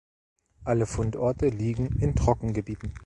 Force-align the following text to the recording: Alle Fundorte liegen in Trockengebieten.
Alle 0.63 0.87
Fundorte 0.87 1.49
liegen 1.49 1.95
in 1.99 2.15
Trockengebieten. 2.15 2.91